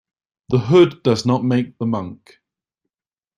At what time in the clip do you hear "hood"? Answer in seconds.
0.57-1.03